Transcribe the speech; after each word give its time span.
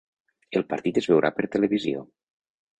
El 0.59 0.65
partit 0.71 0.97
es 1.03 1.09
veurà 1.13 1.33
per 1.37 1.53
televisió. 1.59 2.05